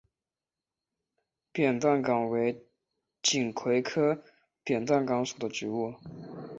[1.51, 2.65] 扁担杆为
[3.21, 4.23] 锦葵科
[4.63, 5.93] 扁担杆属的植物。